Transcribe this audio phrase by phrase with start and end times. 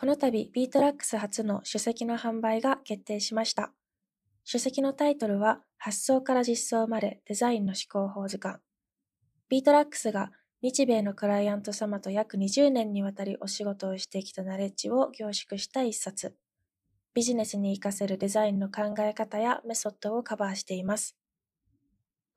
[0.00, 3.72] この度、ビートラックス初の書籍の販売が決定しました。
[4.44, 8.60] 書籍のタイトルは、発想から実装までデザインの思考法図鑑。
[9.48, 10.30] ビートラックスが
[10.62, 16.36] 日米のクライアント様と約20年にわたりお仕事をしてきたナレッジを凝縮した一冊。
[17.12, 21.16] ビジネスに活かせるデザインの考え方やメソッドをカバーしています。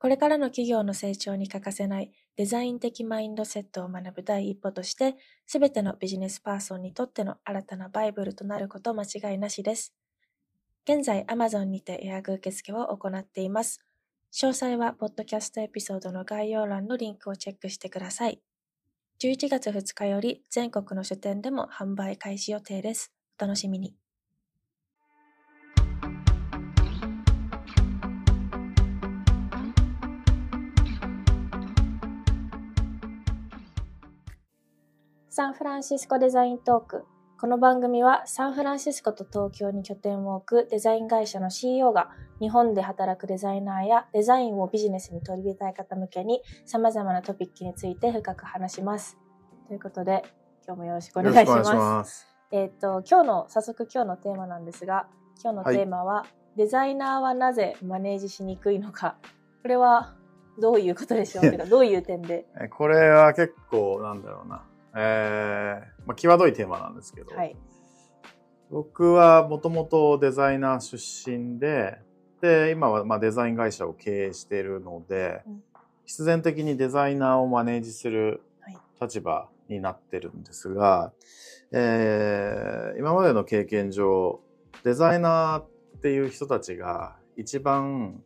[0.02, 5.14] これからの企業の成長に欠かせないデザイン的マインドセットを学ぶ第一歩として、
[5.46, 9.94] すべてのビジネスパーソンにとっての新たなバイブルとなること間違いなしです。
[10.88, 13.78] 現在、Amazon にて予約受付を行っています。
[14.32, 18.42] 詳細は、ポッドキャストエピソードの概要欄のリンクをチェックしてください。
[19.20, 23.12] 11月2日より全国の書店でも販売開始予定です。
[23.38, 24.01] お楽しみに。
[35.34, 37.06] サンフランシスコデザイントーク。
[37.40, 49.16] この番組はサンフランシスコと東京に拠点を置くデザイン会社の CEO が日本で働くデザイナーやデザインをビジネスに取り入れたい方向けに様々なトピックについて深く話します。
[49.68, 50.22] ということで、
[50.66, 51.72] 今日もよろしくお願いします。
[51.72, 55.06] ますえっ、と、今日の、早速今日のテーマなんですが、
[55.42, 59.16] 今日のテーマは、はい、デザイナーはなぜマネージしにくいのか。
[59.62, 60.14] これは
[60.60, 62.44] どういうことでしょうか どういう点で？
[62.76, 64.66] これは結構なんだろうな。
[64.94, 67.56] えー、まあ、際どいテーマなんですけど、はい、
[68.70, 71.98] 僕はもともとデザイナー出身で、
[72.40, 75.62] で、今はまあデザイン会社を経営しているので、うん、
[76.04, 78.42] 必然的にデザイナーをマネージする
[79.00, 81.24] 立場になってるんですが、はい、
[81.72, 84.40] えー、今までの経験上、
[84.84, 88.22] デザイナーっていう人たちが一番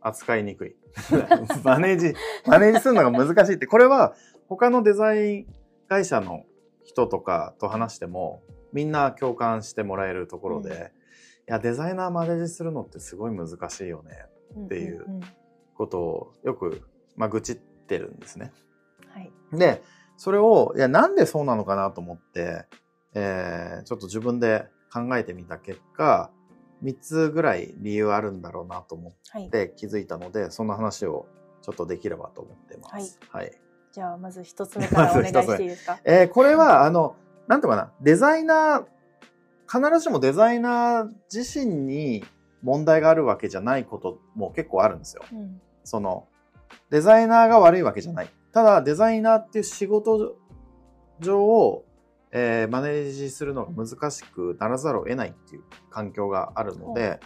[0.00, 0.76] 扱いにくい。
[1.64, 2.14] マネージ、
[2.46, 4.14] マネージするのが難しいって、これは
[4.48, 5.46] 他のデザイン
[5.90, 6.44] 会社の
[6.84, 10.80] 人とかと話してもみんな共感してもらえるところで、うん、い
[11.46, 14.12] やデザイナーマネージするのってすごい難しいよね
[14.66, 15.04] っていう
[15.74, 16.82] ことをよく、
[17.16, 18.52] まあ、愚痴ってるんですね。
[19.08, 19.82] はい、で
[20.16, 22.66] それをいやなんでそうなのかなと思って、
[23.14, 26.30] えー、ちょっと自分で考えてみた結果
[26.84, 31.26] 3つぐらい理由あるんだろうなと思って気づいたので、はい、そんな話を
[31.62, 33.18] ちょっとできればと思ってます。
[33.28, 35.98] はい、はいじゃあ、まず一つ目からお願いしていいですか？
[36.04, 37.16] えー、これは、あの、
[37.48, 42.24] なんとかな、デザイナー、必ずしもデザイナー自身に
[42.62, 45.22] 問題があるわけじゃないことも結構あるんですよ。
[45.32, 46.28] うん、その、
[46.90, 48.30] デザイナーが悪いわけじゃない。
[48.52, 50.36] ただ、デザイナーっていう仕事
[51.18, 51.84] 上を、
[52.32, 57.18] えー、マネージするのが難しくならざるを得ないっていう環境があるので、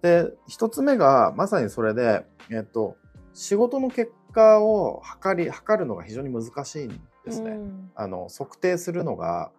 [0.00, 2.96] で、一つ目がまさにそれで、えっと、
[3.34, 7.50] 仕事の結果を測り測るのが非常に難しいんですね。
[7.50, 9.50] うん、あの測定するのが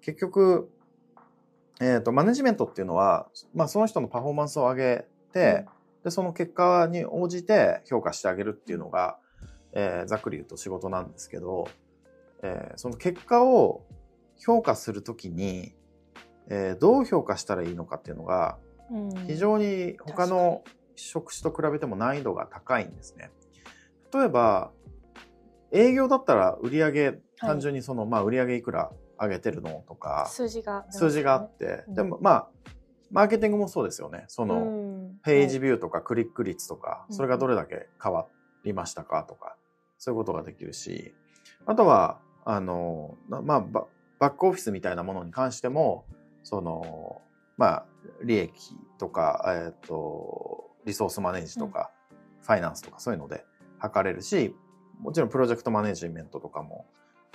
[0.00, 0.70] 結局、
[1.80, 5.66] えーと、マネジメントっていうのは、まあ、その人のパフォーマンスを上げて、
[5.96, 9.18] うん、でその結果に応じて評価してあげるっていうのが、
[9.72, 11.66] えー、ざっくり言うと仕事なんですけど、
[12.42, 13.82] えー、その結果を
[14.36, 15.74] 評価するときに、
[16.48, 18.58] えー、どう評価したらいいのかっていうのが、
[19.26, 20.62] 非常に他の
[20.96, 23.30] 職種と比べても難易度が高いんですね。
[24.14, 24.70] 例えば、
[25.72, 32.48] 営業だったら売上単純にその、はい、まあ売上いくら上げてるのとか、数字が、ね、数字があって、うん、でもまあ、
[33.10, 34.24] マーケティングもそうですよね。
[34.28, 38.26] その、ページビューとかクリック率とか、それがどれだけ変わ
[38.64, 39.56] りましたかとか、
[39.98, 41.14] そういうことができるし、
[41.66, 43.86] あとは、あの、まあ、バ
[44.20, 46.06] ックオフィスみたいなものに関しても、
[46.42, 47.22] その、
[47.56, 47.86] まあ、
[48.22, 51.90] 利益とか、えっ、ー、と、リソースマネージとか、
[52.44, 53.44] ファイナンスとかそういうので
[53.84, 54.54] 測れるし、
[55.00, 56.86] もちろんプロジェクトマネジメントとかも、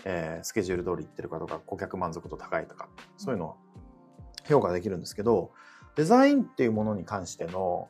[0.05, 2.87] えー、スケジュール通りいってるかとか、顧客満足度高いとか、
[3.17, 3.55] そういうのを
[4.47, 5.51] 評価できるんですけど、
[5.95, 7.89] デザインっていうものに関しての、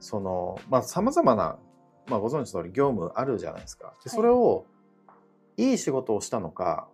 [0.00, 1.58] その、まあ、様々な、
[2.06, 3.94] まあ、ご存知の通り業務あるじゃないですか。
[4.02, 4.64] でそれを、
[5.56, 6.88] いい仕事をしたのか、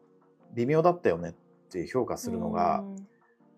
[0.55, 1.33] 微妙だったよねっ
[1.71, 2.83] ていう評価するのが、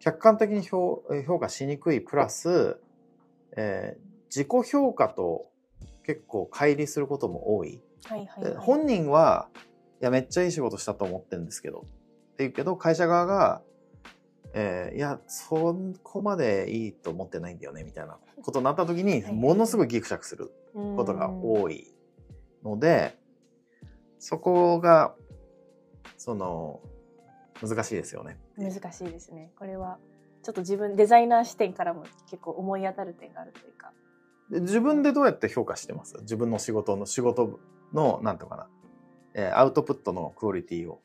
[0.01, 1.03] 客観的に評
[1.41, 2.79] 価しにくいプラス、
[3.57, 5.47] えー、自己評価と
[6.07, 7.81] 結構乖離することも多い。
[8.05, 9.49] はいはいはい、本人は
[10.01, 11.89] いやめっちゃいい仕事したと思ってるんですけどって
[12.39, 13.63] 言うけど会社側が、
[14.55, 15.75] えー、いやそ
[16.05, 21.93] こまでいいと思ってないんだよねみたいなことになった時にものすごいギクシャクすることが多い
[22.63, 23.19] ので
[24.21, 25.15] そこが
[26.17, 26.81] その
[27.61, 28.39] 難しいですよね。
[28.57, 29.51] 難しいですね。
[29.59, 29.99] これは
[30.43, 33.93] ちょっと自分デザイナー視点からも結構思い当たる点があるというか。
[34.51, 36.17] 自分でどうやって評価してます？
[36.21, 37.59] 自分の仕事の仕事
[37.93, 38.69] のなんとかな、
[39.35, 41.01] えー、アウトプットのクオリティを。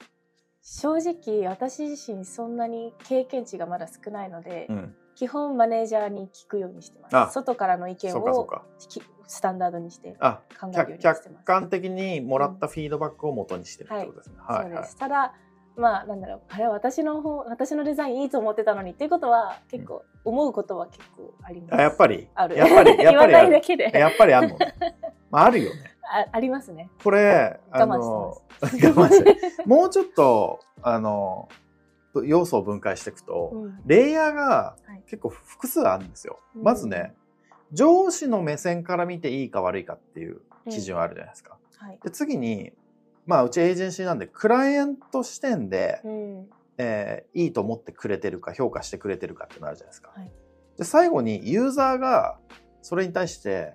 [0.63, 7.33] 正直私自身そんなに経験値がまだ少ないので、うん、基本マネージャーに聞くようにしてます。
[7.33, 8.47] 外からの意見を
[9.25, 10.27] スタンダードにして考
[10.73, 11.23] えるようにしてます。
[11.23, 15.33] 客観的にもらったフィードバックを元にしてるってことですね、うん、はい、そうです、ただ
[15.81, 22.27] まあなんだろうあれ私の方私のデザインいいと思ってたのにっていうことは結構思うことは結構あります、あやっぱり？
[22.35, 22.55] ある。
[22.55, 23.51] やっぱりやっぱりある。
[23.93, 24.75] やっぱりあるの、ね、
[25.31, 25.79] まあ、あるよね。
[26.03, 26.89] あありますね。
[27.03, 28.99] これ我慢してます。
[28.99, 31.49] 我慢して もうちょっとあの
[32.25, 34.75] 要素を分解していくと、うん、レイヤーが
[35.07, 37.15] 結構複数あるんですよ、はい、まずね
[37.71, 41.87] 上司の目線から見ていいか悪いかっていう基準あるじゃないですか、うん。
[41.87, 42.73] はい、で次に
[43.25, 50.31] まあうちエージェンシーなんでクライアント視点で、うん、えー、いいと思ってくれてるか評価してくれてるかっていうのあるじゃないですか、はい、
[50.77, 52.39] で最後にユーザーが
[52.81, 53.73] それに対して、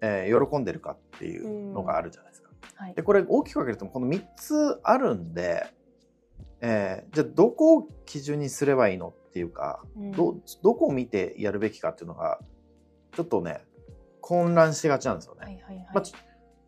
[0.00, 5.66] えー、喜んでるかっていうのがあるじゃないですか、はい、でこれ大きく分けるとこの3つあるんで
[6.66, 12.38] えー、じゃあどこを基準にすればいいのっていうか、うん、どどこを見てやるべきかっていうのが
[13.14, 13.60] ちょっとね
[14.22, 15.40] 混乱しがちなんですよね。
[15.42, 16.04] はいはいはい、まあ、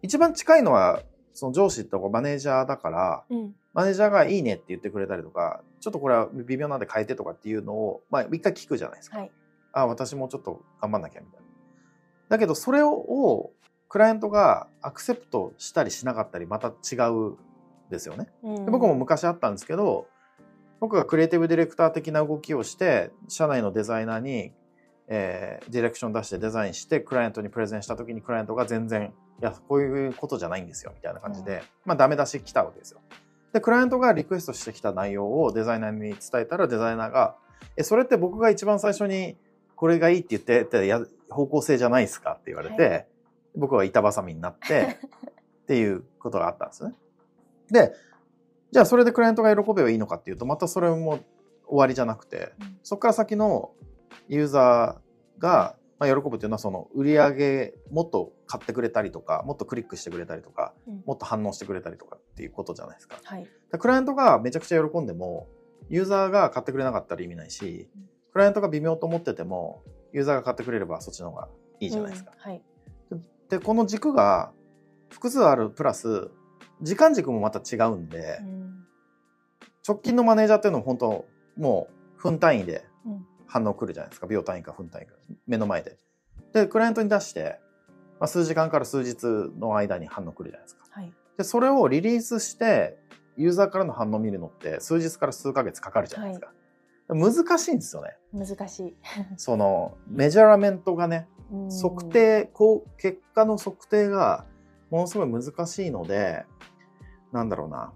[0.02, 1.00] 一番近いのは
[1.36, 9.18] その上司とかマネージャーだから、うん、マネージャーがいいねって言ってくれたりとかちょっとこれは微妙なんで変えてとかっていうのを、まあ、一回聞くじゃないですか。
[9.18, 9.30] はい、
[9.72, 11.46] あ私もちょっと頑張んなきゃみたいな。
[12.30, 13.50] だけどそれを
[13.88, 17.36] クライアントがアクセプトしたりしなかったりまた違う
[17.90, 18.28] ですよね。
[18.42, 20.08] で僕も昔あったんですけど
[20.80, 24.52] 僕がクリエイティブディレクター的な動きをして社内のデザイナーに、
[25.08, 33.00] えー、ディレクション出してデザインしてクライアントにプレゼンした時にクライアントが全然いやこういうことじゃないんですよみたいな感じで、うん、まあダメ出し来たわけですよ。
[33.52, 37.36] でクライアントがリクエストしてきた内容をデザイナーに伝えたらデザイナーが
[37.76, 39.36] 「えそれって僕が一番最初に
[39.76, 41.00] これがいいって言っててや
[41.30, 43.06] 方向性じゃないですか?」って言われて、はい、
[43.54, 44.98] 僕は板挟みになって
[45.62, 46.94] っていうことがあったんですね。
[47.70, 47.92] で、
[48.70, 51.18] じゃあそれでクライアントが喜べばいいのかっていうと、またそれも
[51.66, 53.72] 終わりじゃなくて、そこから先の
[54.28, 63.16] ユーザーが、まあ、喜ぶというのはその売り上げもっと買ってくれたりとかもっとクリックしてくれたりとか、うん、もっと反応してくれたりとかっていうことじゃないですか。
[63.24, 63.48] はい、
[63.78, 65.48] クライアントがめちゃくちゃ喜んでも
[65.88, 69.82] ユーザーが買ってくれなかったら意味ないし、うん、クライアントが微妙と思ってても
[70.12, 71.48] ユーザーが買ってくれればそっちの方が
[71.80, 72.32] いいじゃないですか。
[72.34, 72.50] うん。
[72.50, 72.62] はい、
[73.48, 74.52] でこの軸が
[75.10, 76.30] 複数あるプラス
[76.82, 78.86] 時間軸もまた違うんで、うん、
[79.86, 81.26] 直近のマネージャーっていうのは本当
[81.56, 82.84] もう分単位で
[83.46, 85.14] 反応来るじゃないですか秒単位か分単位か
[85.46, 85.96] 目の前で。
[86.52, 87.60] でクライアントに出して、
[88.20, 89.25] まあ、数時間から数日
[89.58, 90.84] の間に反応来るじゃないですか。
[90.90, 92.98] はい、でそれをリリースして
[93.37, 96.52] ユーザーからの反応を見るのって数日から数ヶ月かかるじゃないですか。
[97.08, 98.16] はい、難しいんですよね。
[98.32, 98.96] 難しい。
[99.37, 101.28] そのメジャーメントがね
[101.82, 104.44] 測定こう結果の測定が
[104.90, 106.44] ものすごい難しいので
[107.32, 107.92] なんだろうな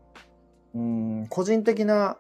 [0.74, 2.18] うん個人的な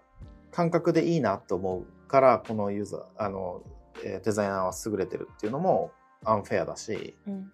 [0.50, 3.62] 感覚でいいなと思うからこのユーザーあの、
[4.04, 5.92] えデザイナーは優れてるっていうのも
[6.24, 7.52] アンフェアだし、うん、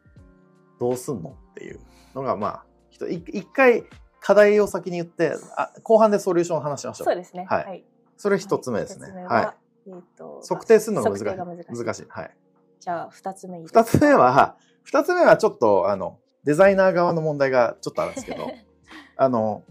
[0.80, 1.80] どうすんのっていう
[2.14, 2.64] のがまあ
[3.08, 3.84] 一回
[4.20, 7.06] 課題を先に言ってあ後半でソリューションを話しましょう。
[7.06, 7.46] そうですね。
[7.48, 7.64] はい。
[7.64, 7.84] はい、
[8.16, 9.12] それ一つ目ですね。
[9.28, 9.88] はい。
[9.88, 11.84] えーと、測定するのが難しい。
[11.84, 12.06] 難しい。
[12.08, 12.36] はい。
[12.80, 18.50] じゃあ二つ目二つ目は二つ目はちょっとあのデザイナー側の問題がちょっとあるんですけど
[19.16, 19.62] あの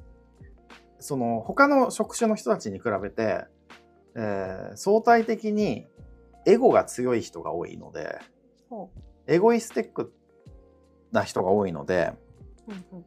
[1.00, 3.46] その他の職種の人たちに比べて、
[4.16, 5.88] えー、相対的に
[6.46, 8.20] エゴが強い人が多いので、
[9.28, 10.14] エゴイスティック
[11.12, 12.14] な人が多いので、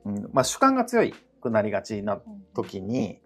[0.05, 1.03] うん、うん、まあ、主観が強
[1.41, 2.21] くなりがちな
[2.55, 3.21] 時に、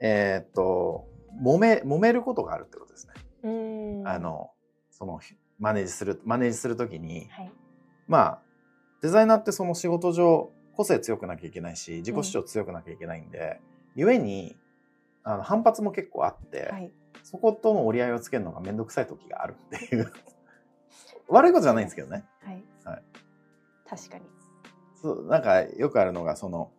[0.00, 1.06] うん、えっと
[1.42, 4.02] 揉め揉めることがあるってことですね。
[4.04, 4.50] あの
[4.90, 5.20] その
[5.58, 7.52] マネージするマネージする時に、はい、
[8.06, 8.42] まあ
[9.02, 13.60] デザイナーってその仕事上個性強くなきゃいけないし自己主張強くなきゃいけないんで、
[13.96, 14.56] うん、故に
[15.22, 20.12] あの反発も結構あって、はい、そことの折り合いをつけるのが面倒くさい時があるっていう。
[21.28, 22.24] 悪いことじゃないんですけどね。
[22.42, 23.02] はい、はい、
[23.88, 24.24] 確かに。
[25.00, 26.70] そうなんかよくあるのがその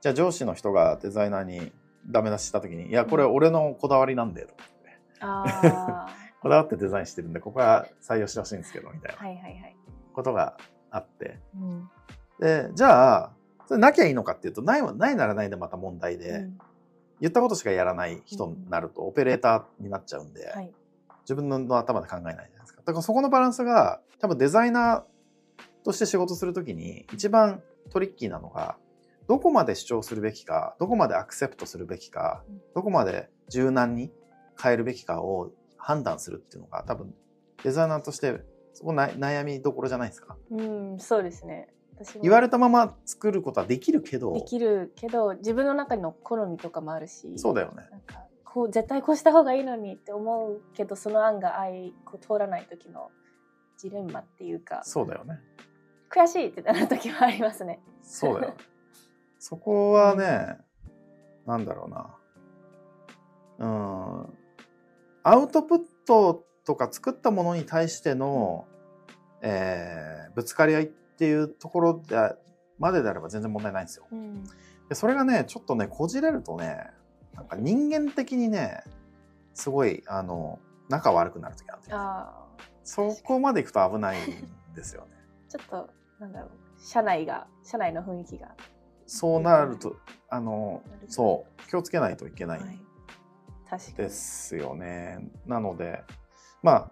[0.00, 1.72] じゃあ上司の人がデザイナーに
[2.06, 6.24] ダメ出しした時に「いやこれ俺のこだわりなんだよ」とかって。
[6.40, 9.18] こだわってデザインしてるんでここは採用してほしいんですけどみたいな。
[10.12, 10.58] ことが
[10.90, 11.90] あって、うん、
[12.38, 13.32] でじゃあ
[13.66, 16.58] それなきゃいいのかっていうとないないならないでまた問題で、うん、
[17.20, 20.72] 言ったことしかやらない人になるとオペレーターになっちゃうんで、はい、
[21.22, 28.76] 自分の頭で考えないじゃないですかだからそこのバランスが多分デザイナーとして仕事するときに一番トリッキーなのが
[29.28, 32.44] どこまで主張するべきかどこまでアクセプトするべきか、
[32.74, 34.10] どこまで柔軟に
[34.60, 37.14] 変えるべきかを判断するっていうのが多分
[37.62, 38.40] デザイナーとして
[38.74, 40.36] そこ悩みどころじゃないですか。
[40.50, 41.68] うん、そうですね。
[42.22, 44.32] 言われたまま作ることはできるけど。
[44.32, 47.32] できるけど自分の中の好みとかもあるし。
[47.36, 47.88] そうだよね。
[47.90, 53.10] なんかこう絶対こうした方がいいのにって思うけどその案が愛こう通らない時の
[53.78, 54.82] ジレンマっていうか。
[54.84, 55.40] そうだよね。
[56.10, 57.80] 悔しいってなる時はありますね。
[58.02, 58.52] そうだよ。
[58.52, 58.56] ね
[59.38, 60.58] そこはね、
[61.46, 62.16] なんだろうな。
[63.58, 64.38] うん。
[65.22, 68.66] アウトプットとか作ったものに対しての、
[69.42, 72.34] えーぶつかり合いっていうところで
[72.78, 74.06] までであれば全然問題ないんですよ。
[74.10, 74.44] うん。
[74.88, 76.90] でそれがねちょっとねこじれるとね
[77.34, 78.82] なんか人間的にね
[79.54, 81.82] すごいあの仲悪くなる時あるん。
[81.82, 81.90] で
[82.84, 85.08] すそこまでいくと危ないんですよね。
[85.48, 88.54] ちょっとなんだろう社内が社内の雰囲気が。
[89.06, 89.96] そうなると
[90.28, 92.60] あのそう気をつけないといけない
[93.96, 95.30] ですよね。
[95.46, 96.02] なので
[96.62, 96.90] まあ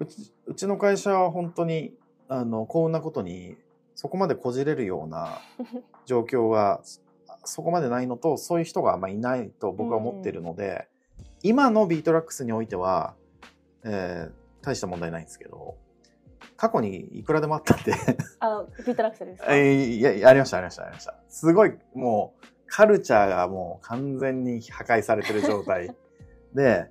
[0.00, 1.96] うちうちの会社は本当に
[2.28, 3.56] あの幸運なことに
[3.94, 5.40] そこまでこじれるような
[6.06, 6.80] 状況が
[7.44, 10.88] そこまでないのとそういう人があんまいないと僕は思ってるので、
[11.42, 13.14] 今のビートラックスにおいては、
[13.84, 15.76] えー大した問題ないんですけど
[16.56, 17.94] 過去にいくらでもあったんで。
[18.40, 19.76] あビートラックスですか、えー
[20.16, 21.14] いやありましたありましたありました。
[21.28, 25.94] すごいもうカルチャーがもう完全に破壊されてる状態。
[26.54, 26.86] で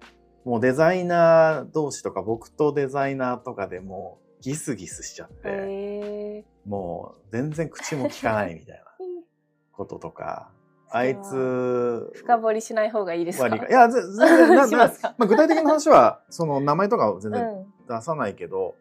[0.45, 8.83] もうデザイナー同士とか僕とデザイナーとかでもうギスギスしちゃって、もう全然口も聞かないみたいな
[9.73, 10.51] こととか
[10.89, 13.43] あいつ深掘りしない方がいいですか？
[13.49, 13.71] 悪い。
[13.73, 14.15] やぜ全
[14.47, 17.73] 然なしまあ、具体的な話は その名前とかは全然うん。
[17.89, 18.75] 出さないけど、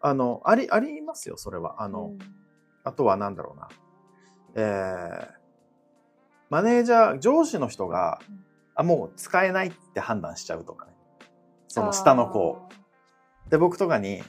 [0.00, 1.82] あのありありますよそれは。
[1.82, 2.18] あの、うん。
[2.84, 3.68] あとはなんだろうな。
[4.54, 5.28] えー、
[6.50, 8.44] マネージャー、上司の人がうん、
[8.74, 10.92] あ、もう使えないって判断しちゃうとかね。
[11.68, 12.58] その下の子。
[13.48, 14.22] で、僕とかに、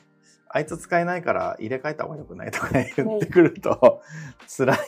[0.50, 4.02] あいつ使えないから入れ替えた方がよくないとか言ってくると、
[4.48, 4.82] 辛いっ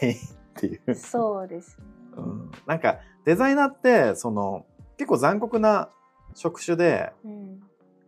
[0.56, 0.96] ていう。
[0.96, 1.86] そうですね。
[2.18, 4.66] うん、なんか、デザイナーって、その、
[4.98, 5.90] 結構残酷な
[6.34, 7.64] 職種で、うん。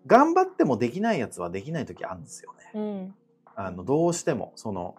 [0.08, 2.72] 頑張ってもできないやつはできない時あるんですよね。
[2.74, 3.16] うん。
[3.56, 4.96] あのどうしてもその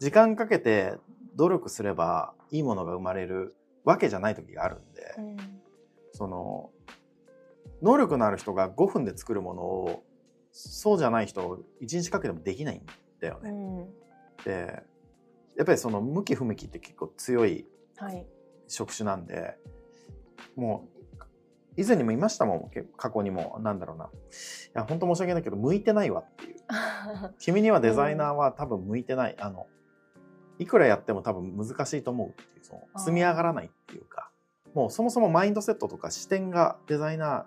[0.00, 0.94] 時間かけて
[1.36, 5.36] 努力すればいいものが生まれるわけじゃない時があるんで、うん。
[6.12, 6.70] その
[7.82, 10.04] 能力のある人が5分で作るものを
[10.56, 12.82] そうじゃない人1日かけてもできないん
[13.20, 13.50] だよね。
[13.50, 13.88] うん。
[14.44, 14.84] で
[15.56, 18.24] やっぱりその向き不向きって結構強いはい。
[18.68, 19.58] 職種なんで
[20.56, 20.94] もう
[21.76, 23.58] 以前にも言いましたもんけ過去にも。
[23.60, 24.04] なんだろうな。
[24.04, 24.08] い
[24.74, 26.54] や本当申し訳ないけど向いてないわっていう。
[27.40, 29.66] 君にはデザイナーは多分向いてない、あの
[30.60, 34.30] いくらやっても多分難しいと思うっていうその積み上がらないっていうか。
[34.72, 37.44] もうそもそもマインドセットとか視点がデザイナー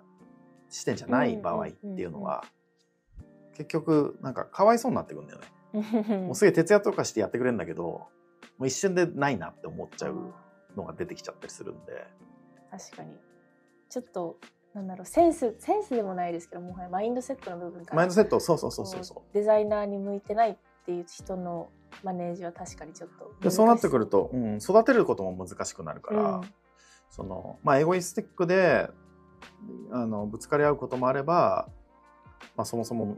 [0.70, 2.44] 視点じゃない場合っていうのは
[3.58, 5.40] 結局なんかかわいそうになってくるんだよ
[5.72, 8.10] ね、 もうすげえ徹夜とかしてやってくれるんだけども
[8.60, 10.32] う一瞬でないなって思っちゃう
[10.76, 12.06] のが出てきちゃったりするんで。
[12.70, 13.16] 確かに。
[13.88, 14.38] ちょっと
[14.74, 17.96] なんだろうセンスセンスでもないですけどもはやマインドセットの部分から。
[17.96, 21.70] マインドセットそうそうそうそうそこうデザイナーに向いてないっていう人の
[22.02, 23.32] マネージは確かにちょっと。
[23.40, 26.54] うでそうなってくると、うん、育てることも難しくなるから、うん。
[27.10, 28.90] そのまあエゴイスティックで
[29.90, 31.68] あのぶつかり合うこともあれば、
[32.56, 33.16] まあ、そもそも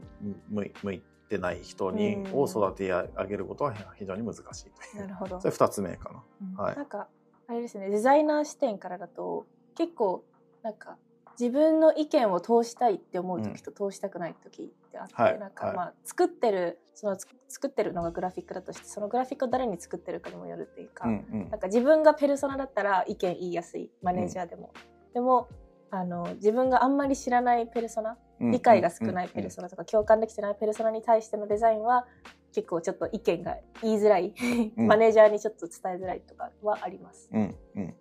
[0.49, 2.33] 向い向いてない人に、うん。
[2.33, 5.01] を育て上げることは非常に難しいという。
[5.01, 5.39] なるほど。
[5.39, 6.23] それ2つ目かな。
[6.41, 6.63] うん。
[6.63, 6.75] はい。
[6.75, 7.07] なんか
[7.47, 10.23] あれですねデザイナー視点からだと結構
[10.63, 10.97] なんか
[11.39, 15.39] 自分の意見を通したいって思う時と通したくない時ってあって、はい。
[15.39, 15.75] なんかはい。
[15.75, 24.71] まあ作ってるそのつ作ってるのがグラフィックだとしてそのグラフィックを誰に作ってるかにもよるっていうか、うんうんなんか自分がペルソナだったら意見言いやすいマネージャーでも、
[25.13, 25.49] でも
[25.89, 32.07] あの自分があんまり知らないペルソナうん理解が少ないペルソナとか共感できてないペルソナに対してのデザインは
[32.53, 34.33] 結構ちょっと意見が言いづらい。
[34.77, 34.87] うん。
[34.87, 37.29] マネージャーにちょっと伝えづらいとかはあります。
[37.31, 37.39] ナ。
[37.39, 37.85] うんうんうん。
[37.87, 37.93] は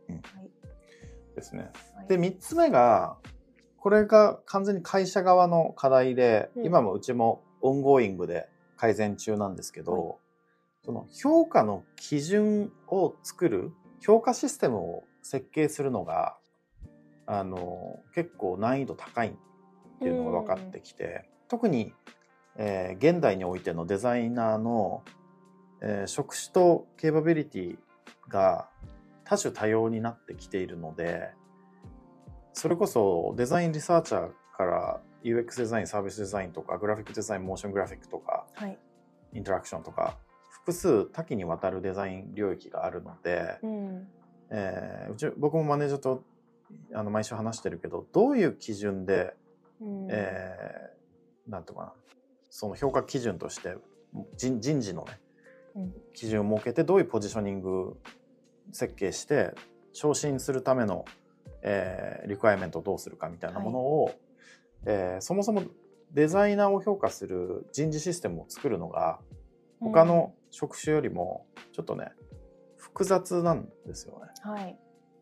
[0.43, 0.51] い。
[1.37, 1.71] ですね。
[1.95, 2.09] はい。
[2.09, 3.17] で3つ目が
[3.77, 6.67] これが完全に会社側の課題で、うん。
[6.67, 10.19] 今もうちも ongoing で改善中なんですけど、はい。
[10.85, 16.37] その評価の基準を作る評価システムを設計するのが
[17.27, 19.37] あの結構難易度高い
[20.01, 21.93] っていうのが分かってきて、特に、
[22.57, 25.03] えー現代においてのデザイナーの、
[25.83, 27.79] えー職種とケーパビリティ
[28.29, 28.69] が
[29.25, 31.31] 多種多様になってきているので
[32.53, 38.79] それこそデザインリサーチャーから UX デザインサービスデザインとかグラフィックデザインモーショングラフィックとかはい。
[39.33, 40.17] インタラクションとか
[40.51, 44.09] 複数多岐にわたるデザイン領域があるので、うん。
[44.51, 46.25] えーうち僕もマネージャーと
[46.95, 49.35] あの毎週話してるけどどういう基準で、
[49.81, 51.93] うんえーなんとかな
[52.51, 53.77] その評価基準として
[54.37, 57.97] 人人事のね基準を設けてどういうポジショニング
[58.73, 59.53] 設計して
[59.93, 61.05] 昇進するための、
[61.63, 64.17] えー、リクワイアメントをどうするかみたいなものを、はい、
[64.87, 65.63] えー、そもそも
[66.13, 69.21] デザイナーを評価する人事システムを作るのが
[69.81, 72.11] 他の職種よりもちょっとね、
[72.77, 74.33] 複雑なんですよね。
[74.43, 74.79] はい。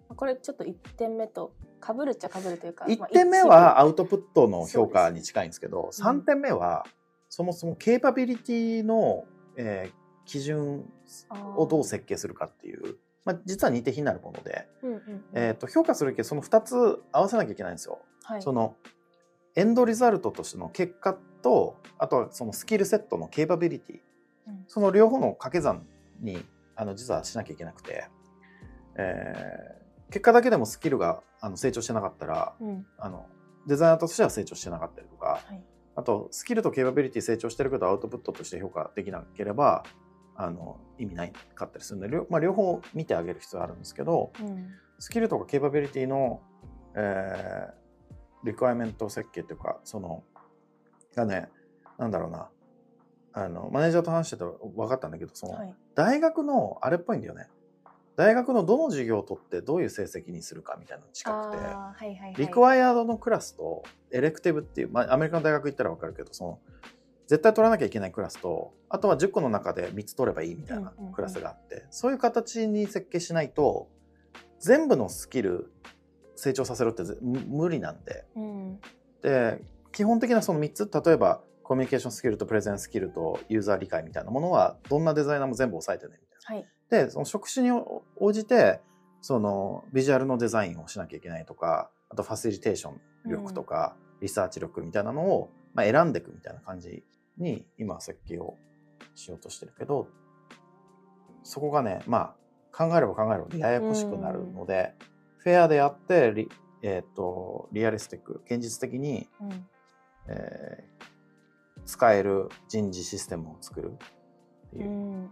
[0.08, 6.86] これちょっと1点目とかぶるっちゃかぶるというか1点目はアウトプットの評価に近いんですけどす、3点目は
[7.28, 9.24] そもそもケーパビリティの、
[9.56, 10.84] えー、基準
[11.56, 12.96] をどう設計するかっていう
[13.28, 17.98] まあ、実は似て非なるもので、うんうんうん、えーと、評価するけどその2つ合わせなきゃいけないんですよ。
[18.22, 18.74] はい、その
[19.54, 23.96] エンドリザルトとしての結果とあとはそのスキルセットのケーパビリティ、
[24.46, 25.86] うん、その両方の掛け算
[26.20, 26.42] に
[26.74, 28.08] あの実はしなきゃいけなくて、
[28.96, 33.26] えー、結果だけでもスキルがあの成長してなかったら、うん、あの
[33.66, 35.62] デザイナーとしては成長してなかったりとか、はい、
[35.96, 39.84] あとスキルとケーパビリティ成長してるけどアウトプットとして評価できなければ
[40.36, 44.68] あの意味ないかったりするので、まあ、両方見てあげる必要あるんですけど、うん、
[44.98, 46.40] スキルとかケーパビリティの、
[46.94, 50.22] えー、リクワイメント設計というかその
[51.14, 51.48] がね
[51.98, 52.48] なんだろうな。
[53.34, 57.46] あのマネージャーと話してて分かったんだけどその、はい、大学のあれっぽいんだよね
[58.18, 66.58] 大学のどの授業を取ってどういう成績にするかみたいなの近くて、はいはいはい、リクワイアードのクラスとエレクティブっていう、まあ、アメリカの大学行ったら分かるけどその
[67.28, 73.88] 絶対取らなきゃいけないクラスとあとは10個の中で3つ取ればいいみたいなクラスがあって、そういう形に設計しないと
[74.58, 75.70] 全部のスキル
[76.34, 78.78] 成長させるって無理なんで、うん、
[79.22, 86.62] で基本的なその3つ例えばコミュニケーションスキルとプレゼンスキルとユーザー理解みたいなものはどんなデザイナーも全部押さえてねみたいな。
[86.62, 87.72] はい、でその職種に
[88.16, 88.80] 応じて
[89.20, 97.04] そのビジュアルのデザインをしなきゃいけないとかあとファシリテーション力とか、リサーチ力みたいなのを、まあ、選んでいくみたいな感じ
[97.36, 98.56] に今設計を
[99.14, 100.08] しようとしてるけど
[101.42, 102.34] そこがねまあ
[102.72, 104.94] 考えれば考えるほどややこしくなるので、
[105.38, 106.48] フェアであってリ,、
[106.82, 109.66] えーと、リアリスティック現実的に、うん、
[110.28, 113.92] えー、使える人事システムを作る
[114.68, 115.30] っていう、うん、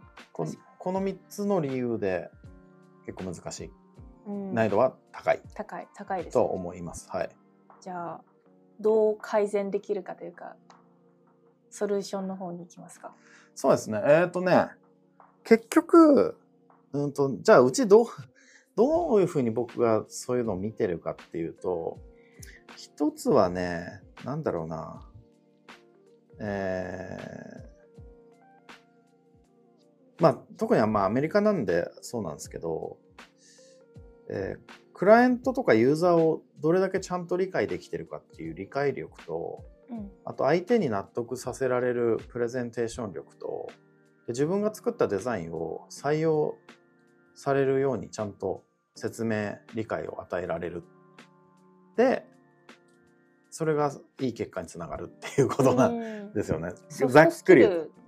[0.87, 2.31] このこの3つの理由で
[3.07, 3.71] 結構難しい、
[4.29, 5.41] うん、難易度は高い。
[5.53, 7.09] 高い高いです、と思います。
[7.11, 7.31] はい、
[7.81, 8.21] じゃあ
[8.79, 10.55] どう改善できるかというか
[11.71, 13.11] ソリューションの方に行きますか。
[13.57, 14.01] そうですね。
[14.05, 14.69] えっ、ー、とね、
[15.43, 16.39] 結局、
[16.93, 18.07] うんと、じゃあうちどう、
[18.77, 21.99] どういうふうに僕がそういうのを見てるかっていうと、
[22.77, 25.03] 一つはね、なんだろうな、
[26.39, 27.66] えー、
[30.19, 32.97] まあ、特にはまあアメリカなんでそうなんですけど、
[34.31, 39.63] えー、クライアントとかユーザーをどれだけちゃんと理解できてるかっていう理解力と、
[40.25, 43.69] あと相手に納得させられるプレゼンテーション力と
[44.29, 46.57] 自分が作ったデザインを採用
[47.35, 50.83] されるようにちゃんと説明理解を与えられる。
[51.97, 52.27] で
[53.51, 56.73] それがいい結果につながるっていうことなんですよね。
[56.91, 57.67] ざっくり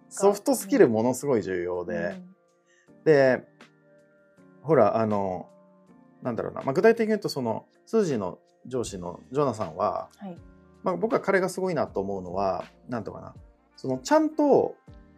[0.08, 2.20] ソフトスキルものすごい重要で、
[3.04, 3.46] で
[4.62, 5.48] ほらあの
[6.22, 10.36] なんだろうな、まあ、具体的に言うとその数字の上司のジョナさんは、はい。
[10.82, 13.34] まあ、僕は彼がすごいなと思うのは何とかな。
[13.76, 14.76] そのちゃんと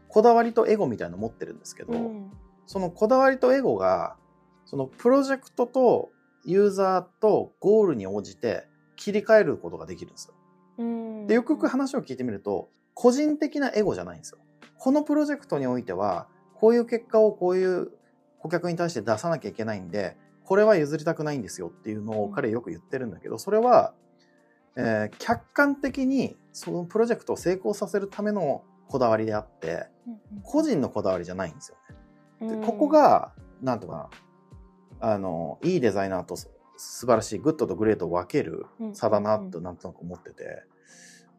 [0.08, 2.30] こだわりとエゴみたいなの持ってるんですけど、うん、
[2.66, 4.16] そのこだわりとエゴが
[4.66, 6.10] そのプロジェクトと
[6.44, 10.34] ユーザーとゴールに応じて切り替えることができるんですよ。
[10.78, 14.38] うん、でよくよく話を聞いてみると個人的なエゴじゃないんですよ。
[14.80, 17.92] このプロジェクトにおいてはこういう結果をこういう
[18.38, 23.94] 顧客に対して出さなきゃいけないんでこれは譲りたくないんですよっていうのを彼よく言ってるんだけどそれは
[24.76, 29.86] えー、客観的にそのプロジェクトを成功させるためのこだわりであって、
[30.42, 31.76] 個人のこだわりじゃないんですよ
[32.40, 32.60] ね。
[32.60, 34.10] でここがなんとか
[35.00, 40.64] あのいいデザイナーと素晴らしい good と great を分ける差だなとなんとなく思ってて、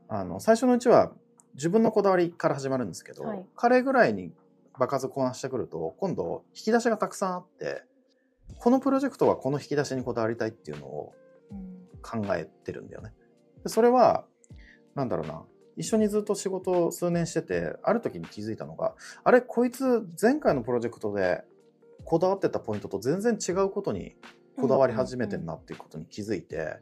[0.08, 1.12] あの最初のうちは
[1.56, 4.32] 自分のこだわりから始まるんですけど、はい、彼ぐらいに
[4.80, 7.84] 場数こなしてくると今度引き出しがたくさんあって
[8.58, 11.14] このプロジェクトはこの引き出しにこだわりたいっていうのを
[12.02, 13.14] 考えてるんだよね。
[13.64, 14.26] でそれは、
[14.96, 15.44] なんだろうな、
[15.78, 21.44] 一緒にずっと仕事を数年してて、ある時に気づいたのが、あれ、こいつ前回のプロジェクトで
[22.04, 24.16] こだわってたポイントと全然違うことに
[24.58, 26.78] こだわり始めてんなっていうことに気づいて、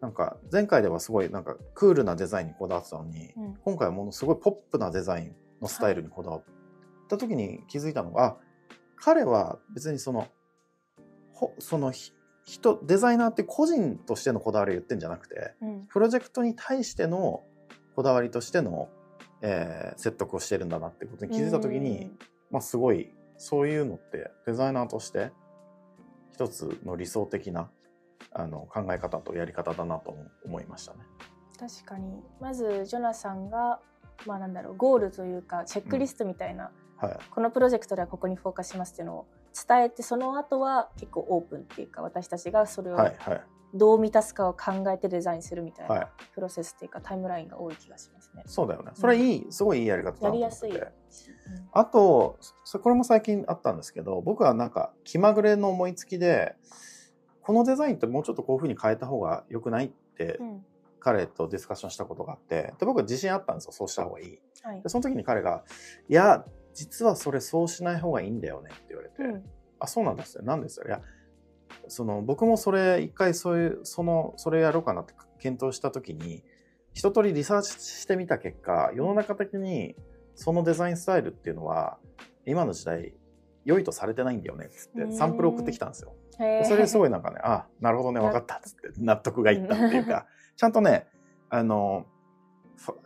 [0.00, 6.44] なんか前回ではすごいなんかクールなデザインにこだわってたのに、うん、今回はものすごいポップなデザインのスタイルにこだわっ
[7.08, 8.36] た時に気づいたのが、
[8.96, 10.28] 彼は別にその、
[11.58, 11.92] その
[12.44, 17.42] 人デザイナーって個人としてのこだわりを言ってんじゃなくて、うん、プロジェクトに対しての
[17.94, 18.88] こだわりとしての、
[19.42, 22.10] えー、説得をしてるんだなってことに気づいた時に、
[22.50, 25.30] まあすごいそういうのってデザイナーとして
[26.32, 27.70] 一つの理想的な
[28.32, 31.00] あの考え方とやり方だなと思いましたね。
[31.58, 33.80] 確かにまずジョナさんが
[34.26, 36.70] まあなんだろうゴールというかチェックリストみたいな、
[37.02, 39.26] うんはい、このプロジェクトではここにフォーカスしますっていうのを
[39.66, 42.98] 伝えてその後は結構オープンっていうか私たちがそれを
[43.74, 48.42] どう満たすかを考えてデザインするみたいなプロセスっていうかタイムラインが多い気がしますね。
[48.46, 48.92] そうだよね。
[48.94, 50.72] それいい、うん、すごいいいやり方だやりやすい。
[51.72, 52.38] あと、
[52.82, 56.56] これも最近あったんですけど、僕はなんか気まぐれの思いつきで、
[57.48, 60.38] このデザインってもうちょっとこういうふうに変えた方が良くないって、
[61.00, 63.72] 彼とディスカッションしたことがあって、で僕は自信あったんですよ。
[63.72, 64.38] そうした方がいい。
[64.62, 65.64] はい、でその時に彼が、
[66.10, 69.44] いや、実はそれそうしない方がいいんだよねって言われて、うん、
[69.80, 70.42] あ、そうなんですよ。
[70.42, 70.88] なんですよ。
[70.88, 71.00] いや、
[71.86, 76.44] その僕もそれ一回そういうそのそれやろうかなって検討した時に
[76.92, 79.96] 一通りリサーチしてみた結果世の中的に
[80.34, 81.96] そのデザインスタイルっていうのは
[82.44, 83.14] 今の時代
[83.64, 86.14] 良いとされてないんだよねっつってサンプル送ってきたんですよ。
[86.64, 91.06] それですごいなんかねあなるほどね分かったっつって納得がいったっていうか ちゃんとね
[91.50, 92.06] あの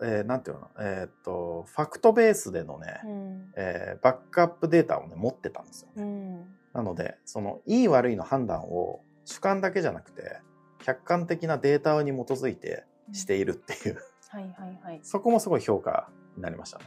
[0.03, 6.57] えー、なんていうのえー、っとファクトベースでのね、うん、えー、バックアップデータをね持ってたんですよ、ね、うん。
[6.73, 10.41] なので、その、いい悪いの判断を主観だけじゃなくて、
[10.83, 13.99] 客観的なデータに基づいてしているっていう、
[14.31, 15.01] はいはいはい。
[15.03, 16.87] そこもすごい評価になりましたね。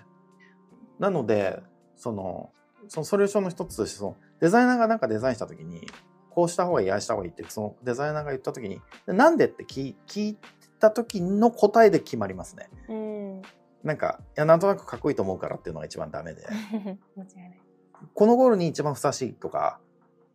[0.99, 1.61] なので、
[1.95, 2.51] その、
[2.87, 5.87] そのソリューションの一つとして、その、デザイナーがなんかデザインしたときに、
[6.35, 10.37] こうした方がいい、ああした方がいいって、そのデザイナーが言ったときに、なんでって聞聞い
[10.81, 12.69] た時の答えで決まりますね。
[12.89, 13.41] うん。
[13.83, 16.45] なんか、いや、なんとなくかっこいいと思うからっていうのが一番ダメで。
[18.13, 19.79] このゴールに一番ふさわしいとか、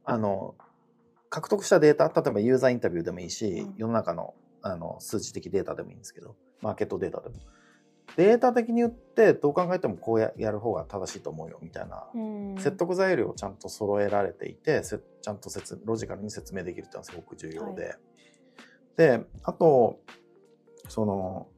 [0.04, 0.54] あの、
[1.28, 7.34] 獲得したデータ、例えばユーザーインタビューでもいいし、世の中のあの数字的データでもいいんですけど、マーケットデータでも。
[8.16, 12.04] データ的に言ってどう考えてもこうややる方が正しいと思うよみたいな、
[12.58, 17.96] 説得材料をちゃんと揃えられていてちゃんと説ロジカルに説明できるっていうのはすごく重要で、はい、
[18.96, 20.00] であと
[20.88, 21.48] その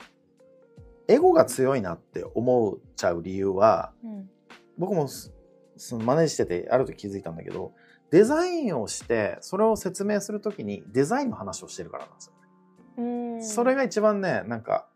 [1.08, 4.30] エゴが強いなって思っちゃう理由は、うん、
[4.78, 5.08] 僕も
[5.76, 7.72] そのマネージしててある時気づいたんだけど、
[8.10, 12.30] デザインをして、それを説明するときにデザインの話をしてるからなんです
[12.96, 13.42] よね。
[13.42, 14.86] それが一番ね、なんか、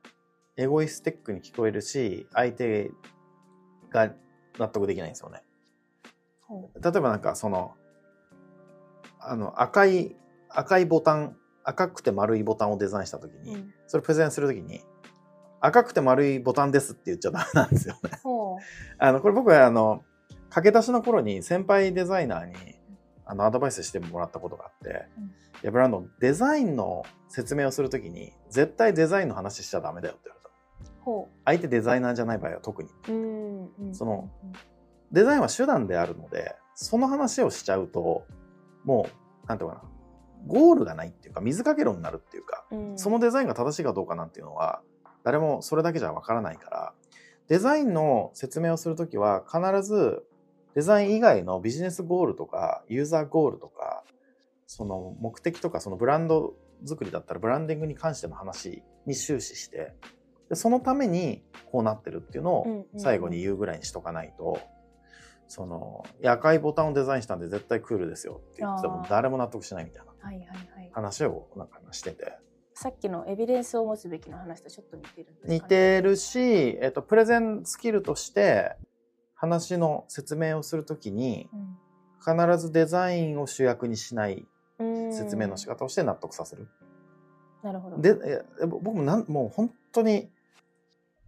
[0.57, 2.91] エゴイスティックに聞こえるし、相手
[3.91, 4.13] が
[4.59, 5.43] 納得できないんですよね。
[6.83, 7.75] 例えばなんかその、
[9.21, 10.17] あの赤い、
[10.49, 14.83] 赤いボタン、赤くて丸いボタンをデザインしたときに、うん、それプレゼンするときに、
[15.61, 18.11] 赤くて丸いボタンですって言っちゃダメなんですよね。
[18.99, 20.05] あの、これ僕はあの、
[20.49, 22.55] 駆け出しの頃に先輩デザイナーに
[23.27, 25.29] あのアドバイスしてもらったことがあって、うん、い
[25.65, 30.46] やブランドデザインの説明をするときに絶対デザインの話しちゃダメだよって言われた。
[31.45, 32.91] 相手デザイナーじゃない場合は特に。
[33.93, 34.31] その
[35.13, 38.25] デザインは手段であるのでその話をしちゃうと
[38.85, 39.07] も
[39.45, 39.83] うなんていうかな。
[40.47, 44.81] ゴールがないっていうか水かけ論になるっていうか、うん、そのデザインが正しいかどうかなんていうのは
[45.25, 46.93] 誰もそれだけじゃわからないから
[47.49, 50.23] デザインの説明をするときは必ず
[50.77, 54.05] デザイン以外のビジネスゴールとか、ユーザーゴールとか、
[54.67, 56.53] その目的とか、そのブランド
[56.85, 59.95] 作りだったらブランディングに関しての話に終始して、
[60.49, 64.61] でそのためにこうなってるっていうのを最後に言うぐらいにしとかないと、
[65.49, 70.13] その、赤いボタンをデザインしたんで絶対クールですよって言っても誰も納得しないみたいな
[70.93, 72.39] 話をなんかしてて。
[72.75, 78.77] さっきのエビデンスを持つべきの話とちょっと似てるんですか、ね、似てるし、えっと、プレゼンスキルとして、
[79.35, 81.49] 話の説明をするときに、
[82.21, 84.47] 必ずデザインを主役にしない
[85.11, 86.69] 説明の仕方をして納得させる。
[87.63, 87.99] なるほど。
[87.99, 90.31] で、僕もなんもう本当に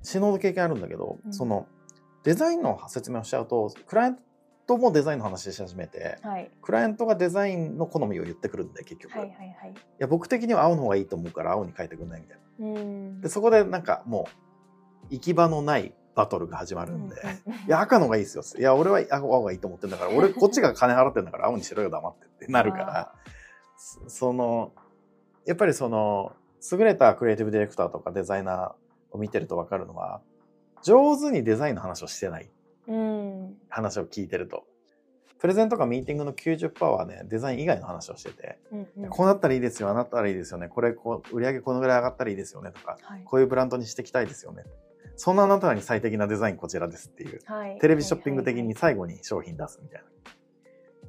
[0.03, 1.67] 死のう経験あるんだけど、うん、その
[2.25, 4.19] デザインの説明をしちゃうと、クライアン
[4.67, 13.21] トもデザインの話し始めて、はい、クライアントがデザインの好みを言ってくるんで結局、はいはいはい、いや僕的には青の方がいいと思うから青に変えてくんないみたいな。
[13.23, 14.29] でそこでなんかも
[15.11, 17.15] う行き場のないバトルが始まるんで、
[17.69, 18.43] いや、赤の方がいいですよ。
[18.59, 23.15] いや、俺は青がいいと思ってんだから、俺、こっちが金払ってんだから青にしろよ、黙ってってなるから、
[24.09, 24.73] その、
[25.47, 26.33] やっぱりその、
[26.73, 28.73] 優れたクリエイティブディレクターとかデザイナー
[29.11, 30.21] を見てるとわかるのは、
[30.83, 32.51] 上手にデザインの話をしてない。
[32.87, 34.65] うん、話を聞いてると。
[35.39, 44.65] プレゼンとかミーティングの90%はね、デザイン以外の話をしてて、うんうん、こうなったらいいですよ、あなったらいいですよね、これこう、売り上げこのぐらい上がったらいいですよねとか、はい、こういうブランドにしていきたいですよね。
[45.17, 50.09] そんなあなたに最適なデザインこちらですっていう、はい、テレビショッピング的に最後に商品出すみたいな。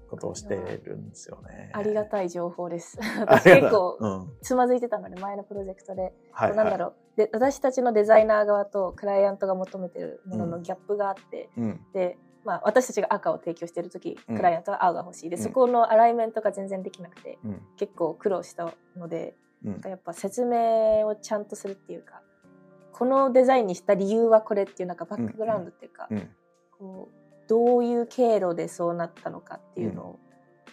[0.10, 1.70] ことをしてるんですよね。
[1.74, 2.98] ありがたい情報です。
[3.20, 14.38] 私結構つまずいてたので、前のプロジェクトで、はいはい、なんだろうで私たちのデザイナー側とクライアントが求めてるもののギャップがあって、うん、でまあ、私たちが赤を提供してる時、うん。
[14.38, 15.30] クライアントは青が欲しい。
[15.30, 15.44] で、うん。
[15.44, 17.62] そこのアライメントが全然できなくてうん。
[17.76, 19.82] 結構苦労したのでうん。
[19.84, 22.22] やっぱ説明をちゃんとするっていうか
[22.94, 26.30] このデザインにした理由はこれっていうなんかバックグラウンドっていうか、うん。
[26.80, 30.20] こうどういう経路でそうなったのかっていうのを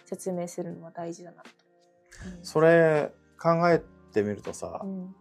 [0.05, 1.49] 説明するのは大事だなと。
[2.43, 3.83] それ考え
[4.13, 5.13] てみるとさ、うん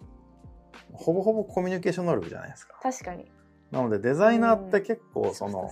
[0.97, 2.79] ほぼほぼコミュニケーション能力じゃないですか。
[2.83, 3.31] 確かに。
[3.71, 5.71] なのでデザイナーって結構その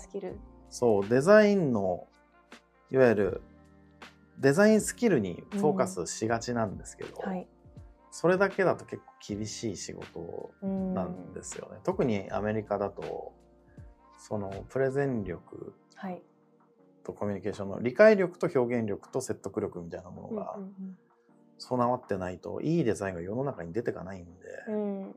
[0.69, 2.07] そうデザインの
[2.91, 3.43] いわゆる
[4.39, 7.47] デザインスキルにフォーカスしがちなんですけど、はい。
[8.11, 11.79] それだけだと結構厳しい仕事うんなんですよね。
[11.85, 13.33] 特にアメリカだと
[14.19, 16.23] そのプレゼン力はい。
[17.05, 20.99] とコミュニケーションの理解力と表現力と説得力みたいなものがうんうん
[21.59, 24.31] 備わってないといいデザインが世の中に出てかないんで、
[24.69, 25.03] うん。
[25.03, 25.17] うん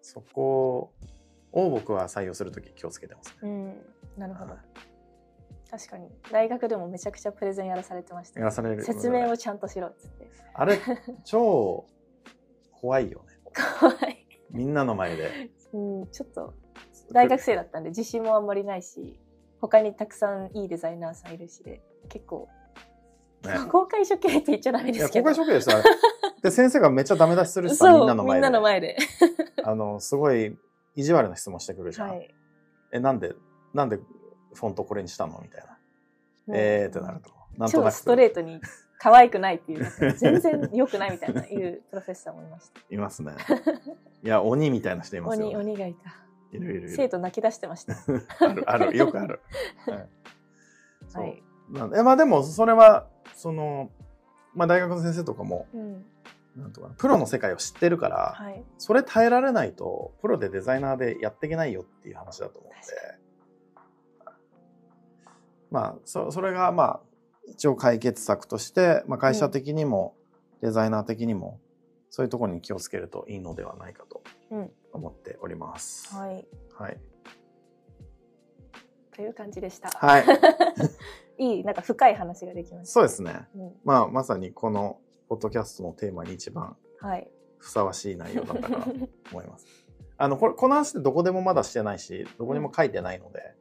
[0.00, 0.94] そこ
[1.52, 3.36] を僕は採用するとき気をつけてますね。
[3.42, 3.76] うん。
[4.16, 4.52] なるほど。
[4.52, 4.60] はい。
[5.70, 6.08] 確かに。
[6.32, 10.30] 大学でもめちゃくちゃプレゼンやらされてましたやらされる説明をちゃんとしろっつって。
[10.54, 10.80] あれ
[11.24, 11.84] 超
[12.72, 13.38] 怖いよね。
[13.80, 15.50] 怖い、みんなの前で。
[15.74, 16.54] うん、ちょっと
[17.12, 19.20] 大学生だったんで自信もあんまりないし
[19.60, 22.67] 他にたくさんいいデザイナーさんいるしで結構、ね
[23.70, 25.78] 公開処刑って言っちゃダメですけど公開処刑 ですよ。
[25.78, 25.84] あれ
[26.42, 28.46] で先生がめっちゃダメ出しするしさみんなの前で。
[28.46, 28.96] みんなの前で
[29.62, 30.56] あのすごい
[30.94, 32.08] 意地悪な質問してくるじゃん。
[32.10, 32.34] はい
[32.90, 33.34] えなんで
[33.74, 33.98] なんで
[34.54, 35.66] フォントこれにしたのみたいな。
[35.66, 37.30] もうえーってなると。
[37.56, 38.60] なんとなく超ストレートに
[38.98, 43.32] 可愛くないっていう全然良くないみたいないうプロフェッサーもいましたいますね。
[44.22, 45.60] いや鬼みたいな人いますよ、鬼ね。
[45.60, 46.10] 鬼がいた
[46.52, 46.88] いるいるいる。
[46.90, 47.94] 生徒泣き出してました
[48.40, 49.40] あるあるよくある。
[49.86, 50.08] はい
[51.14, 53.90] はい、なんでまあでもそれはその
[54.54, 56.04] まあ大学の先生とかもうん。
[56.56, 62.86] なんとかなプロの世界を知ってるから、はい、それ耐えられないとプロでデザイナーでやっていけないよっていう話だと思うんで。
[65.70, 67.00] まあそそれがまあ
[67.46, 70.16] 一応解決策として、まあ、会社的にも
[70.60, 71.60] デザイナー的にも
[72.10, 74.70] そういうところに気をつけるといいのではないかとうん。
[74.92, 76.14] 思っております。
[76.14, 76.98] はい、はい、
[79.18, 79.90] という感じでした。
[79.90, 80.24] はい、
[81.42, 82.92] いいなんか深い話ができました。
[82.92, 83.48] そうですね。
[83.56, 87.28] うん、まあまさにこのポッドキャストのテーマに一番はい。
[87.58, 88.90] ふさわしい内容だったかなと
[89.32, 89.66] 思います。
[90.18, 93.56] あのこれこの話ってどこでもまだしてないしどこにも書いてないので、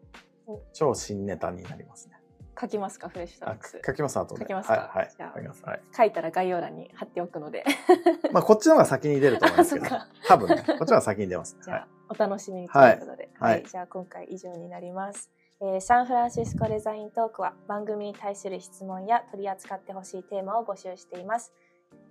[0.48, 2.22] うん超新ネタになりますね。
[2.60, 3.82] 書きますかフレッシュトラあックス。
[3.84, 4.42] 書きます後で。
[4.42, 5.64] 書きますかはいはいじゃあ書きます。
[5.66, 5.82] はい。
[5.98, 7.66] 書いたら概要欄に貼っておくので、
[8.32, 9.88] まあこっちの方が先に出ると思いますけど
[10.28, 11.62] 多分ねこっちの方が先に出ますね。
[11.64, 11.88] じゃあ、はい。
[12.10, 15.30] お楽しみにということで、はいじゃあ今回以上になります。
[15.60, 21.52] えーサンフランシスコデザイントークは番組に対する質問や取り扱ってほしいテーマを募集しています。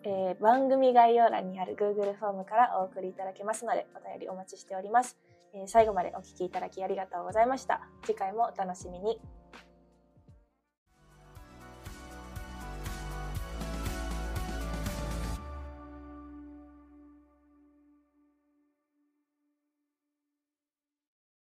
[0.03, 5.17] えー番組概要欄にある Google フォームからお送りいただけますのでお便りお待ちしております。
[5.55, 7.81] えー最後までお聞きいただきありがとうございました。
[8.05, 9.21] 次回もお楽しみに。